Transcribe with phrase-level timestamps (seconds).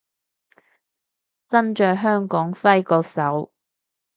[1.51, 3.53] 身在香港揮個手